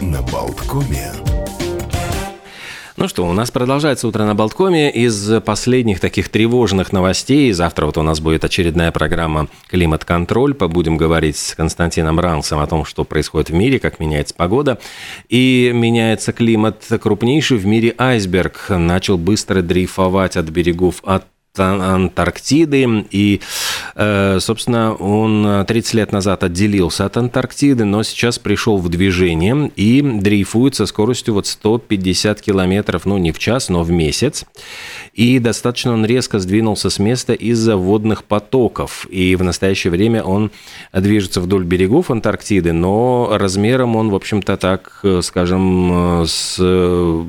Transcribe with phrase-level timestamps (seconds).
[0.00, 1.12] на Болткоме.
[2.96, 4.90] Ну что, у нас продолжается утро на Болткоме.
[4.90, 10.54] Из последних таких тревожных новостей, завтра вот у нас будет очередная программа «Климат-контроль».
[10.54, 14.78] Побудем говорить с Константином Ранцем о том, что происходит в мире, как меняется погода.
[15.28, 16.84] И меняется климат.
[17.02, 21.24] Крупнейший в мире айсберг начал быстро дрейфовать от берегов от
[21.60, 23.06] Антарктиды.
[23.10, 23.40] И,
[23.94, 30.02] э, собственно, он 30 лет назад отделился от Антарктиды, но сейчас пришел в движение и
[30.02, 34.44] дрейфует со скоростью вот 150 километров, ну, не в час, но в месяц.
[35.12, 39.06] И достаточно он резко сдвинулся с места из-за водных потоков.
[39.10, 40.50] И в настоящее время он
[40.92, 46.58] движется вдоль берегов Антарктиды, но размером он, в общем-то, так, скажем, с,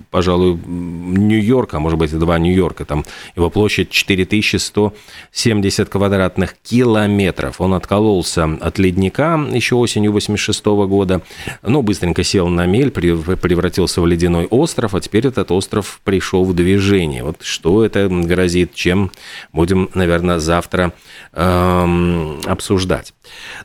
[0.10, 2.86] пожалуй, Нью-Йорка, может быть, два Нью-Йорка.
[2.86, 3.05] Там
[3.36, 7.60] его площадь 4 4170 квадратных километров.
[7.62, 11.22] Он откололся от ледника еще осенью 86 года,
[11.62, 16.54] но быстренько сел на мель, превратился в ледяной остров, а теперь этот остров пришел в
[16.54, 17.24] движение.
[17.24, 19.12] Вот что это грозит, чем
[19.52, 20.93] будем, наверное, завтра
[21.34, 23.13] эм, обсуждать.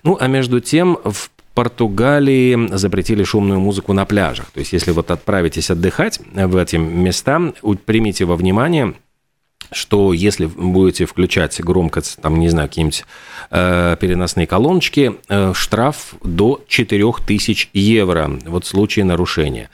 [0.02, 4.50] Ну, а между тем, в Португалии запретили шумную музыку на пляжах.
[4.50, 7.52] То есть, если вот отправитесь отдыхать в эти места,
[7.84, 8.94] примите во внимание–
[9.72, 13.04] что если будете включать громко, там, не знаю, какие-нибудь
[13.50, 19.70] э, переносные колоночки, э, штраф до 4000 евро вот в случае нарушения.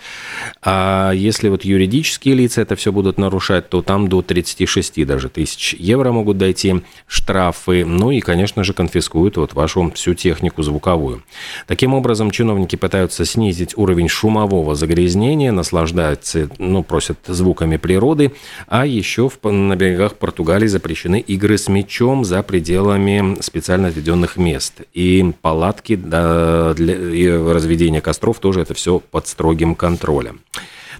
[0.63, 5.75] А если вот юридические лица это все будут нарушать, то там до 36 даже тысяч
[5.75, 7.85] евро могут дойти штрафы.
[7.85, 11.23] Ну и, конечно же, конфискуют вот вашу всю технику звуковую.
[11.67, 18.33] Таким образом, чиновники пытаются снизить уровень шумового загрязнения, наслаждаются, ну, просят звуками природы,
[18.67, 24.83] а еще в, на берегах Португалии запрещены игры с мячом за пределами специально отведенных мест.
[24.93, 30.41] И палатки для разведения костров тоже это все под строгим контролем.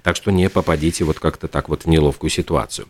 [0.03, 2.87] Так что не попадите вот как-то так вот в неловкую ситуацию.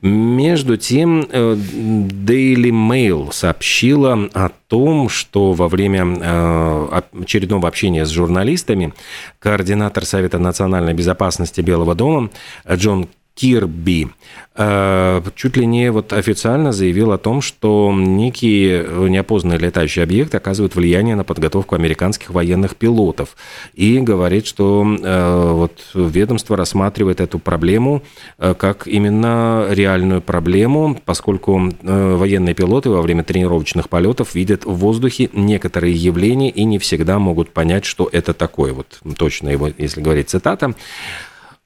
[0.00, 8.08] Между тем, э, Daily Mail сообщила о том, что во время э, очередного общения с
[8.08, 8.92] журналистами
[9.38, 12.30] координатор Совета национальной безопасности Белого дома
[12.68, 14.08] Джон Кирби
[14.54, 20.76] э, чуть ли не вот официально заявил о том, что некие неопознанные летающие объекты оказывают
[20.76, 23.36] влияние на подготовку американских военных пилотов.
[23.72, 28.02] И говорит, что э, вот ведомство рассматривает эту проблему
[28.38, 35.30] э, как именно реальную проблему, поскольку военные пилоты во время тренировочных полетов видят в воздухе
[35.32, 38.72] некоторые явления и не всегда могут понять, что это такое.
[38.72, 40.74] Вот точно его, если говорить цитата.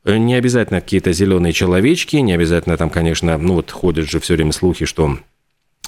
[0.06, 4.34] Э, не обязательно какие-то зеленые человечки, не обязательно там, конечно, ну вот ходят же все
[4.34, 5.18] время слухи, что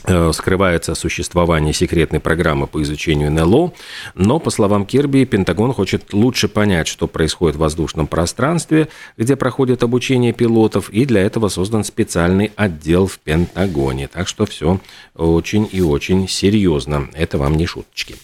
[0.05, 3.73] э, скрывается существование секретной программы по изучению НЛО,
[4.17, 9.85] но, по словам Кирби, Пентагон хочет лучше понять, что происходит в воздушном пространстве, где проходит
[9.85, 14.09] обучение пилотов, и для этого создан специальный отдел в Пентагоне.
[14.09, 14.81] Так что все
[15.15, 17.09] очень и очень серьезно.
[17.15, 18.17] Это вам не шуточки.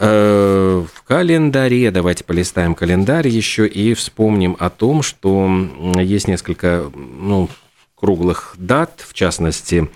[0.00, 5.50] Э, в календаре, давайте полистаем календарь еще и вспомним о том, что
[5.98, 7.48] есть несколько ну,
[7.96, 9.90] круглых дат, в частности,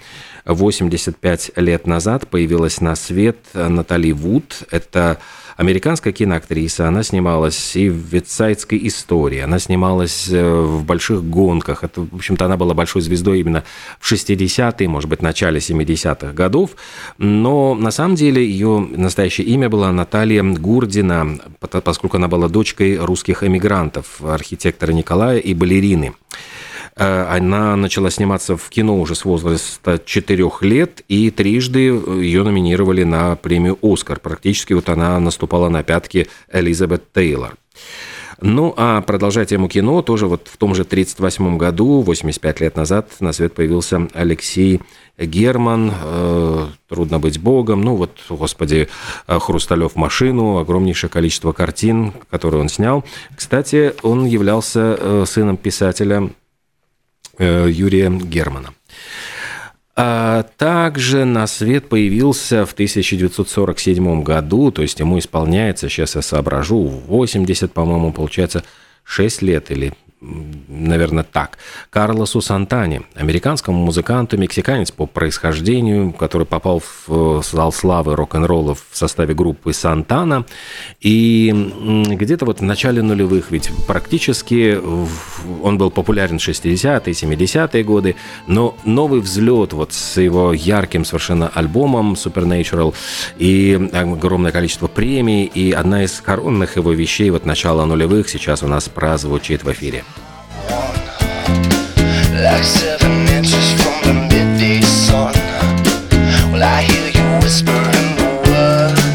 [0.45, 4.65] 85 лет назад появилась на свет Натали Вуд.
[4.73, 5.19] Это
[5.63, 11.85] американская киноактриса, она снималась и в «Ветсайдской истории», она снималась э, в «Больших гонках».
[11.85, 13.65] Это, в общем-то, она была большой звездой именно
[14.01, 16.71] в 60-е, может быть, начале 70-х годов.
[17.19, 23.45] Но на самом деле ее настоящее имя было Наталья Гурдина, поскольку она была дочкой русских
[23.45, 26.15] эмигрантов, архитектора Николая и балерины.
[26.97, 33.05] Э, она начала сниматься в кино уже с возраста 4 лет, и трижды ее номинировали
[33.05, 34.21] на премию «Оскар».
[34.21, 37.57] Практически вот она наступала на пятки Элизабет Тейлор.
[38.45, 43.09] Ну, а продолжая тему кино, тоже вот в том же 1938 году, 85 лет назад,
[43.21, 44.81] на свет появился Алексей
[45.17, 48.89] Герман, э, «Трудно быть богом», ну вот, господи,
[49.29, 53.05] «Хрусталев машину», огромнейшее количество картин, которые он снял.
[53.37, 56.42] Кстати, он являлся э, сыном писателя Э,
[57.39, 58.75] Юрия Германа.
[59.95, 66.83] А также на свет появился в 1947 году, то есть ему исполняется, сейчас я соображу,
[66.83, 68.65] 80, по-моему, получается,
[69.05, 71.59] 6 лет или наверное, так.
[71.91, 79.35] Карлосу Сантане, американскому музыканту, мексиканец по происхождению, который попал в зал славы рок-н-ролла в составе
[79.35, 80.45] группы Сантана.
[81.01, 81.53] И
[82.09, 84.79] где-то вот в начале нулевых, ведь практически
[85.63, 88.17] он был популярен в 60-е, 70-е годы,
[88.47, 92.95] но новый взлет вот с его ярким совершенно альбомом Supernatural
[93.39, 98.69] и огромное количество премий, и одна из коронных его вещей вот начала нулевых сейчас у
[98.69, 100.05] нас прозвучит в эфире.
[102.43, 105.33] Like seven inches from the midday sun.
[106.51, 107.41] Well, I hear you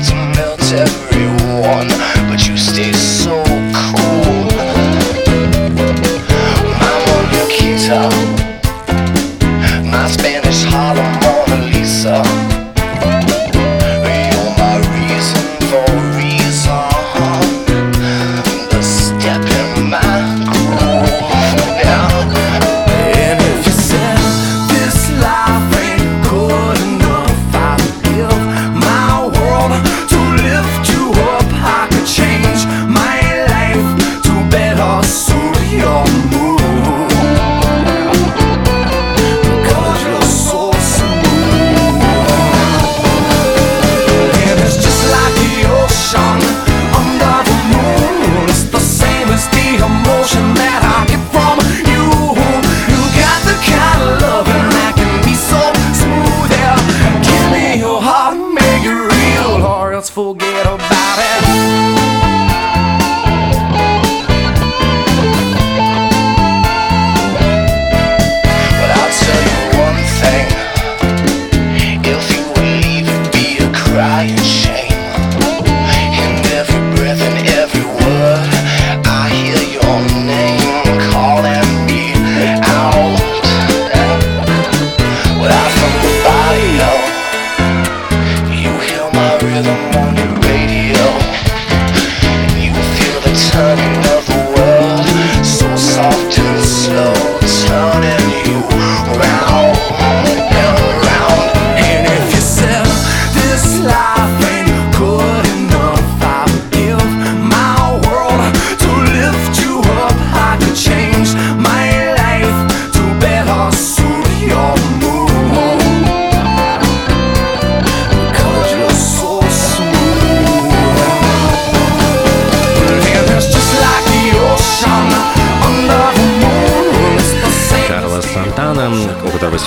[0.08, 1.90] the melt everyone,
[2.30, 3.44] but you stay so
[3.76, 4.48] cool.
[7.52, 8.08] Kita,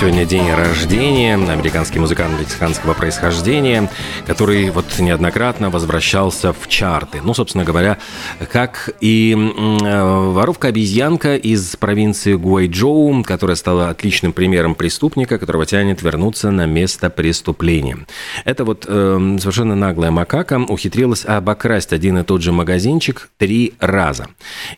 [0.01, 3.87] сегодня день рождения, американский музыкант мексиканского происхождения,
[4.25, 7.21] который вот неоднократно возвращался в чарты.
[7.23, 7.99] Ну, собственно говоря,
[8.51, 16.49] как и э, воровка-обезьянка из провинции Гуайчжоу, которая стала отличным примером преступника, которого тянет вернуться
[16.49, 17.99] на место преступления.
[18.43, 24.29] Это вот э, совершенно наглая макака ухитрилась обокрасть один и тот же магазинчик три раза.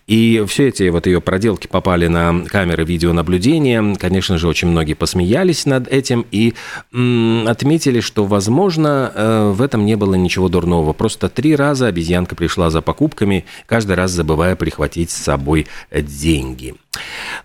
[0.06, 3.96] И все эти вот ее проделки попали на камеры видеонаблюдения.
[3.96, 6.56] Конечно же, очень многие посмотрели посмеялись над этим и
[6.92, 10.94] отметили, что, возможно, э, в этом не было ничего дурного.
[10.94, 16.74] Просто три раза обезьянка пришла за покупками, каждый раз забывая прихватить с собой деньги.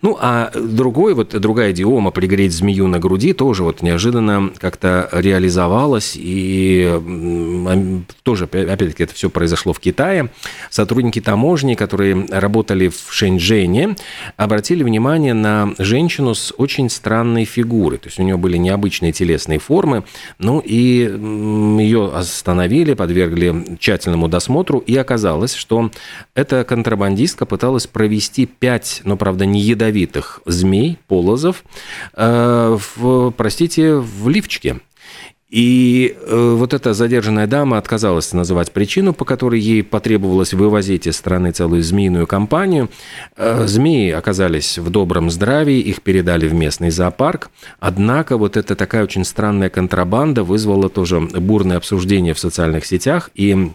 [0.02, 6.14] Ну, а другой, вот другая идиома «пригреть змею на груди» тоже вот неожиданно как-то реализовалась,
[6.16, 7.00] и
[8.22, 10.30] тоже, опять-таки, это все произошло в Китае.
[10.70, 13.96] Сотрудники таможни, которые работали в Шэньчжэне,
[14.36, 19.58] обратили внимание на женщину с очень странной фигурой, то есть у нее были необычные телесные
[19.58, 20.04] формы,
[20.38, 21.10] ну и
[21.80, 25.90] ее остановили, подвергли тщательному досмотру, и оказалось, что
[26.34, 31.64] эта контрабандистка пыталась провести пять, но, правда, не ядовитых ядовитых змей, полозов,
[32.14, 34.80] э, в, простите, в лифчике.
[35.50, 41.16] И э, вот эта задержанная дама отказалась называть причину, по которой ей потребовалось вывозить из
[41.16, 42.90] страны целую змеиную компанию.
[43.34, 47.50] Э, змеи оказались в добром здравии, их передали в местный зоопарк.
[47.80, 53.30] Однако вот эта такая очень странная контрабанда вызвала тоже бурное обсуждение в социальных сетях.
[53.34, 53.72] И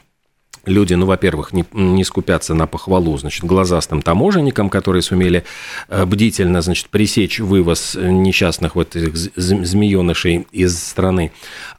[0.65, 5.43] люди, ну, во-первых, не, не скупятся на похвалу, значит, глазастым таможенникам, которые сумели
[5.89, 11.31] э, бдительно, значит, пресечь вывоз несчастных вот этих змеенышей из страны.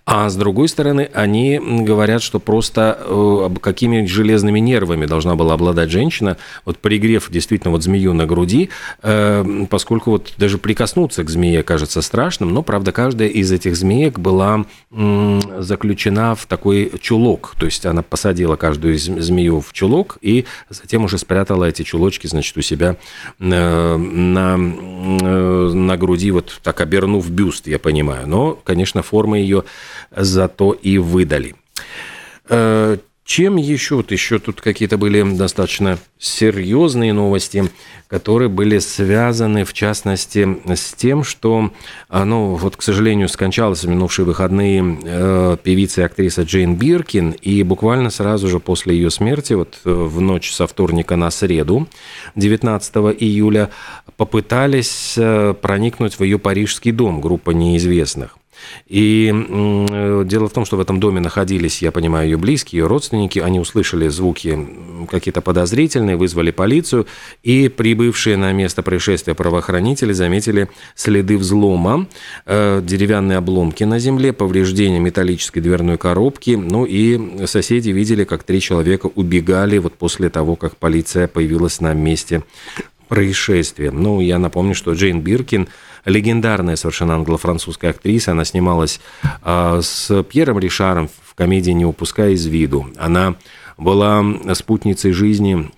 [0.07, 5.91] А с другой стороны, они говорят, что просто э, какими железными нервами должна была обладать
[5.91, 6.37] женщина,
[6.67, 8.69] вот пригрев действительно вот змею на груди,
[9.03, 14.19] э, поскольку вот даже прикоснуться к змее кажется страшным, но, правда, каждая из этих змеек
[14.19, 20.47] была заключена в такой чулок, то есть она посадила каждую каждую змею в чулок и
[20.69, 22.97] затем уже спрятала эти чулочки, значит, у себя
[23.38, 23.97] на,
[24.57, 28.26] на груди, вот так обернув бюст, я понимаю.
[28.26, 29.62] Но, конечно, формы ее
[30.11, 31.54] зато и выдали.
[33.25, 33.97] Чем еще?
[33.97, 37.71] Вот еще тут какие-то были достаточно серьезные новости,
[38.07, 41.73] которые были связаны, в частности, с тем, что,
[42.11, 47.31] а, ну, вот, к сожалению, скончалась в минувшие выходные э, певица и актриса Джейн Биркин,
[47.31, 51.88] и буквально сразу же после ее смерти, вот э, в ночь со вторника на среду,
[52.35, 53.71] 19 июля,
[54.19, 58.37] попытались э, проникнуть в ее парижский дом группа неизвестных.
[58.87, 59.32] И
[60.25, 63.38] дело в том, что в этом доме находились, я понимаю, ее близкие, ее родственники.
[63.38, 64.58] Они услышали звуки
[65.11, 67.06] какие-то подозрительные, вызвали полицию.
[67.42, 72.06] И прибывшие на место происшествия правоохранители заметили следы взлома,
[72.46, 76.50] э, деревянные обломки на земле, повреждения металлической дверной коробки.
[76.50, 81.94] Ну и соседи видели, как три человека убегали вот после того, как полиция появилась на
[81.94, 82.42] месте
[83.08, 83.90] происшествия.
[83.90, 85.68] Ну, я напомню, что Джейн Биркин–
[86.04, 88.32] легендарная совершенно англо-французская актриса.
[88.32, 89.00] Она снималась
[89.42, 92.87] э, с Пьером Ришаром в комедии «Не упуская из виду».
[92.96, 93.34] Она
[93.76, 95.70] была спутницей жизни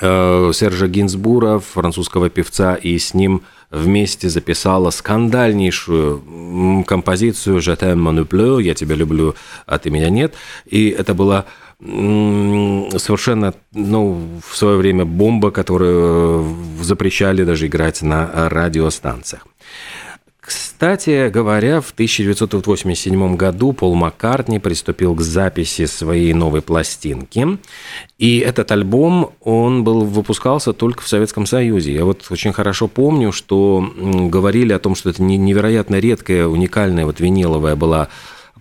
[0.00, 8.62] э, Сержа Гинзбура, французского певца, и с ним вместе записала скандальнейшую композицию «Je t'aime, mon
[8.62, 9.34] «Я тебя люблю,
[9.66, 10.34] а ты меня нет».
[10.66, 11.44] И это была
[11.80, 19.46] совершенно, ну, в свое время бомба, которую запрещали даже играть на радиостанциях.
[20.50, 27.56] Кстати говоря, в 1987 году Пол Маккартни приступил к записи своей новой пластинки.
[28.18, 31.94] И этот альбом, он был, выпускался только в Советском Союзе.
[31.94, 37.20] Я вот очень хорошо помню, что говорили о том, что это невероятно редкая, уникальная вот
[37.20, 38.08] виниловая была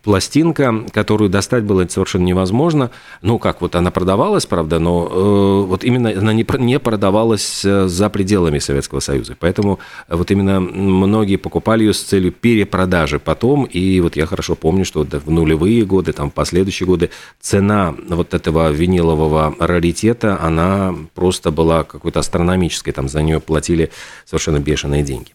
[0.09, 2.89] пластинка, которую достать было совершенно невозможно.
[3.21, 7.87] Ну, как вот она продавалась, правда, но э, вот именно она не, не продавалась э,
[7.87, 9.35] за пределами Советского Союза.
[9.39, 13.65] Поэтому вот именно многие покупали ее с целью перепродажи потом.
[13.65, 18.33] И вот я хорошо помню, что в нулевые годы, там, в последующие годы цена вот
[18.33, 22.93] этого винилового раритета, она просто была какой-то астрономической.
[22.93, 23.91] Там за нее платили
[24.25, 25.33] совершенно бешеные деньги.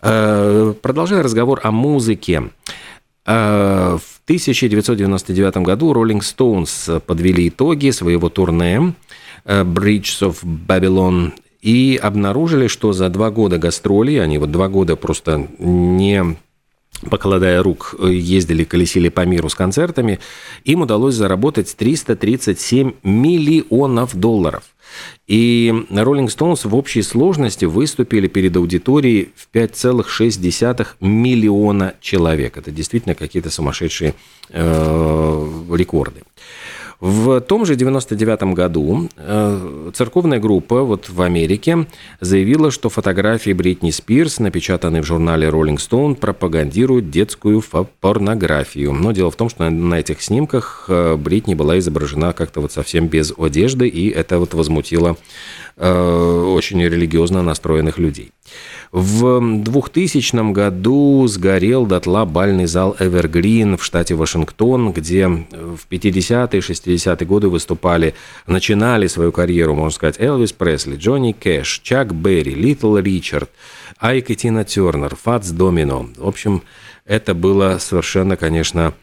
[0.00, 2.44] Э, продолжая разговор о музыке.
[3.30, 8.94] А, в 1999 году Rolling Stones подвели итоги своего турне
[9.44, 14.96] э, Bridges of Babylon и обнаружили, что за два года гастролей, они вот два года
[14.96, 16.38] просто не
[17.10, 20.20] покладая рук, ездили, колесили по миру с концертами,
[20.64, 24.62] им удалось заработать 337 миллионов долларов.
[25.26, 32.56] И Rolling Stones в общей сложности выступили перед аудиторией в 5,6 миллиона человек.
[32.56, 34.14] Это действительно какие-то сумасшедшие
[34.50, 36.22] э, рекорды.
[37.00, 41.86] В том же 99 году э, церковная группа вот в Америке
[42.20, 47.62] заявила, что фотографии Бритни Спирс, напечатанные в журнале Rolling Stone, пропагандируют детскую
[48.00, 48.92] порнографию.
[48.92, 53.06] Но дело в том, что на этих снимках э, Бритни была изображена как-то вот совсем
[53.06, 55.16] без одежды, и это вот возмутило
[55.76, 58.32] э, очень религиозно настроенных людей.
[58.90, 67.26] В 2000 году сгорел дотла бальный зал «Эвергрин» в штате Вашингтон, где в 50-е, 60-е
[67.26, 68.14] годы выступали,
[68.46, 73.50] начинали свою карьеру, можно сказать, Элвис Пресли, Джонни Кэш, Чак Берри, Литл Ричард,
[73.98, 76.08] Айк и Тина Тернер, Фац Домино.
[76.16, 76.62] В общем,
[77.04, 78.94] это было совершенно, конечно,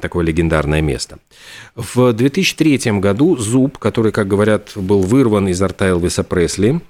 [0.00, 1.18] такое легендарное место.
[1.76, 6.80] В 2003 году зуб, который, как говорят, был вырван из рта Элвиса Пресли,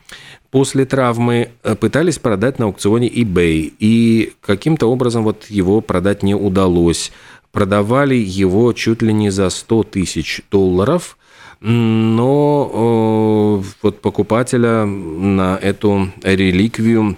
[0.50, 6.34] после травмы э, пытались продать на аукционе eBay, и каким-то образом вот его продать не
[6.34, 7.12] удалось.
[7.52, 11.16] Продавали его чуть ли не за 100 тысяч долларов,
[11.60, 17.16] но э, вот покупателя на эту реликвию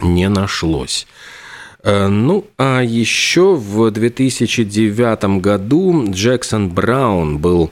[0.00, 1.06] не нашлось.
[1.82, 7.70] Э, ну, а еще в 2009 году Джексон Браун был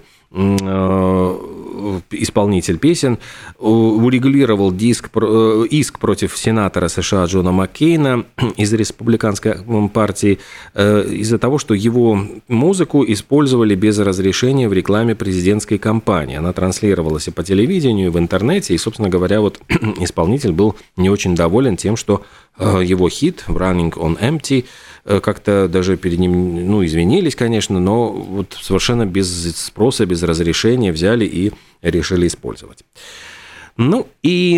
[2.10, 3.18] исполнитель песен,
[3.58, 8.24] урегулировал диск, э, иск против сенатора США Джона Маккейна
[8.56, 9.56] из республиканской
[9.92, 10.38] партии
[10.74, 12.18] э, из-за того, что его
[12.48, 16.36] музыку использовали без разрешения в рекламе президентской кампании.
[16.36, 19.60] Она транслировалась и по телевидению, и в интернете, и, собственно говоря, вот
[20.00, 22.22] исполнитель был не очень доволен тем, что
[22.58, 24.64] э, его хит «Running on Empty»
[25.18, 31.24] как-то даже перед ним, ну, извинились, конечно, но вот совершенно без спроса, без разрешения взяли
[31.24, 31.52] и
[31.82, 32.84] решили использовать.
[33.80, 34.56] Ну и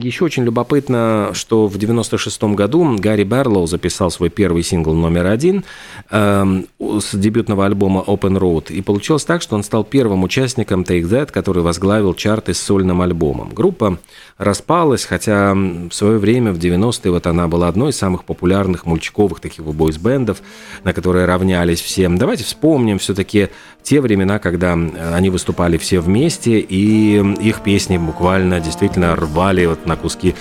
[0.00, 5.64] еще очень любопытно, что в 96 году Гарри Барлоу записал свой первый сингл номер один
[6.10, 8.72] э, с дебютного альбома Open Road.
[8.72, 13.02] И получилось так, что он стал первым участником Take That, который возглавил чарты с сольным
[13.02, 13.50] альбомом.
[13.50, 13.98] Группа
[14.38, 19.40] распалась, хотя в свое время, в 90-е, вот она была одной из самых популярных мульчиковых
[19.40, 20.38] таких бойс-бендов,
[20.84, 22.16] на которые равнялись всем.
[22.16, 23.50] Давайте вспомним все-таки
[23.86, 29.96] те времена, когда они выступали все вместе, и их песни буквально действительно рвали вот на
[29.96, 30.34] куски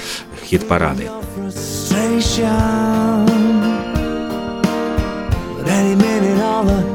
[0.44, 1.10] хит-парады.
[6.58, 6.95] Just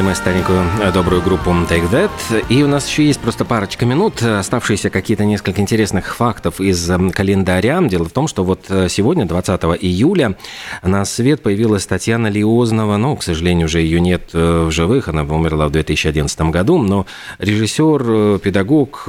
[0.00, 2.10] Вспомнили мы старенькую э, добрую группу Take That.
[2.48, 7.10] И у нас еще есть просто парочка минут, оставшиеся какие-то несколько интересных фактов из эм,
[7.10, 7.80] календаря.
[7.82, 10.36] Дело в том, что вот э, сегодня, 20 июля,
[10.82, 12.96] на свет появилась Татьяна Лиознова.
[12.96, 16.78] Ну, к сожалению, уже ее нет э, в живых, она умерла в 2011 году.
[16.78, 17.06] Но
[17.38, 19.02] режиссер, педагог,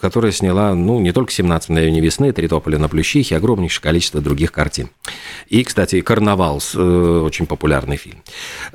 [0.00, 4.52] которая сняла, ну, не только «17 мгновений весны», «Три тополя на плющихе», огромнейшее количество других
[4.52, 4.90] картин.
[5.48, 8.22] И, кстати, «Карнавал», очень популярный фильм.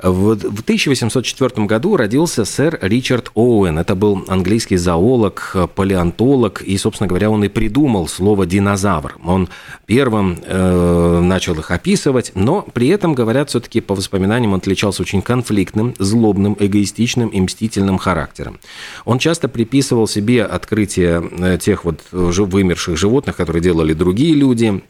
[0.02, 3.78] В 1804 году родился сэр Ричард Оуэн.
[3.78, 9.16] Это был английский зоолог, палеонтолог, и, собственно говоря, он и придумал слово «динозавр».
[9.24, 9.48] Он
[9.86, 15.22] первым э, начал их описывать, но при этом, говорят, все-таки по воспоминаниям он отличался очень
[15.22, 18.58] конфликтным, злобным, эгоистичным и мстительным характером.
[19.04, 24.82] Он часто приписывал себе открытие э, тех вот вымерших животных, которые делали другие люди,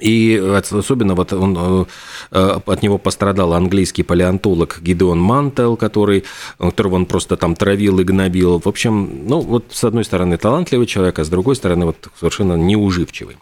[0.00, 1.84] и особенно вот он, э,
[2.32, 6.24] э, от него пострадал английский палеонтолог Гидеон Мантел, который,
[6.58, 8.60] которого он просто там травил и гнобил.
[8.60, 12.54] В общем, ну вот с одной стороны талантливый человек, а с другой стороны вот совершенно
[12.54, 13.36] неуживчивый.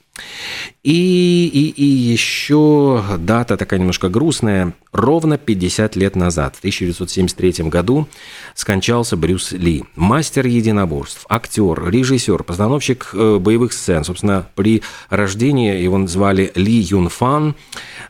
[0.85, 4.75] И, и, и еще дата такая немножко грустная.
[4.93, 8.07] Ровно 50 лет назад, в 1973 году,
[8.55, 9.85] скончался Брюс Ли.
[9.97, 14.05] Мастер единоборств, актер, режиссер, постановщик э, боевых сцен.
[14.05, 17.55] Собственно, при рождении его звали Ли Юн Фан.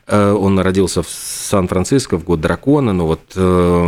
[0.05, 3.85] Э, он родился в Сан-Франциско в год дракона, но вот э,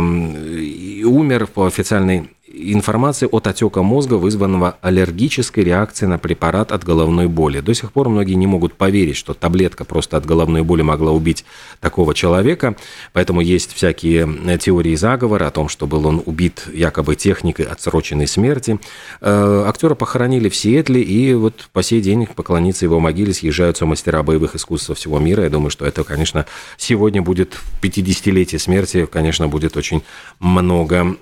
[1.04, 7.60] умер по официальной информации от отека мозга, вызванного аллергической реакцией на препарат от головной боли.
[7.60, 11.44] До сих пор многие не могут поверить, что таблетка просто от головной боли могла убить
[11.80, 12.76] такого человека,
[13.12, 18.26] поэтому есть всякие э, теории заговора о том, что был он убит якобы техникой отсроченной
[18.26, 18.80] смерти.
[19.20, 24.22] Э, актера похоронили в Сиэтле, и вот по сей день поклониться его могиле съезжаются мастера
[24.22, 25.44] боевых искусств со всего мира.
[25.44, 30.02] Я думаю, что это, конечно, сегодня будет в 50-летие смерти, конечно, будет очень
[30.40, 31.16] много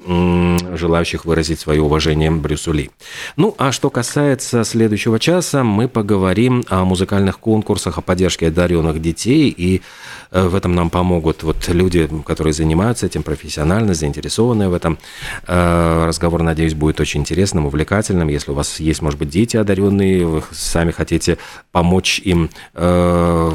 [0.77, 2.91] желающих выразить свое уважение Брюсу Ли.
[3.37, 9.51] Ну, а что касается следующего часа, мы поговорим о музыкальных конкурсах, о поддержке одаренных детей,
[9.57, 9.83] и
[10.31, 14.99] э, в этом нам помогут вот люди, которые занимаются этим профессионально, заинтересованные в этом.
[15.47, 18.29] Э, разговор, надеюсь, будет очень интересным, увлекательным.
[18.29, 21.39] Если у вас есть, может быть, дети одаренные, вы сами хотите
[21.73, 23.55] помочь им э,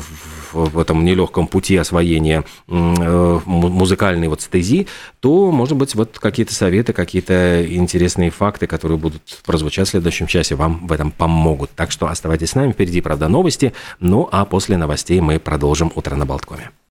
[0.54, 4.88] в этом нелегком пути освоения музыкальной вот стези,
[5.20, 10.56] то, может быть, вот какие-то советы, какие-то интересные факты, которые будут прозвучать в следующем часе,
[10.56, 11.72] вам в этом помогут.
[11.76, 16.16] Так что оставайтесь с нами, впереди, правда, новости, ну а после новостей мы продолжим «Утро
[16.16, 16.72] на Болткоме».